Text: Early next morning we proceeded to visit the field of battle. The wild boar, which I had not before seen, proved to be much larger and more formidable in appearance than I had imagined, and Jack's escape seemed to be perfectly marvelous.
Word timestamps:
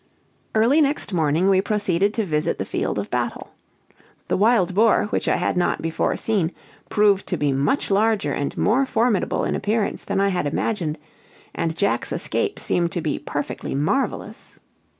Early 0.55 0.81
next 0.81 1.13
morning 1.13 1.47
we 1.47 1.61
proceeded 1.61 2.11
to 2.15 2.25
visit 2.25 2.57
the 2.57 2.65
field 2.65 2.97
of 2.97 3.11
battle. 3.11 3.51
The 4.29 4.35
wild 4.35 4.73
boar, 4.73 5.05
which 5.11 5.27
I 5.27 5.35
had 5.35 5.55
not 5.55 5.79
before 5.79 6.15
seen, 6.17 6.53
proved 6.89 7.27
to 7.27 7.37
be 7.37 7.51
much 7.51 7.91
larger 7.91 8.31
and 8.33 8.57
more 8.57 8.87
formidable 8.87 9.43
in 9.43 9.53
appearance 9.55 10.03
than 10.03 10.19
I 10.19 10.29
had 10.29 10.47
imagined, 10.47 10.97
and 11.53 11.77
Jack's 11.77 12.11
escape 12.11 12.57
seemed 12.59 12.91
to 12.93 13.01
be 13.01 13.19
perfectly 13.19 13.75
marvelous. 13.75 14.57